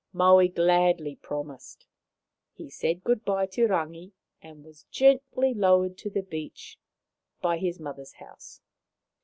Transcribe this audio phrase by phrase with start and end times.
[0.13, 1.85] Maui gladly promised.
[2.55, 6.79] He said good bye to Rangi and was gently lowered to the beach
[7.39, 8.61] by his mother's house.